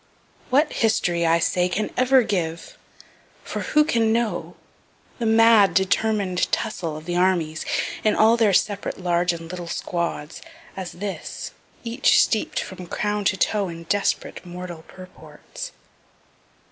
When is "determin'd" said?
5.75-6.51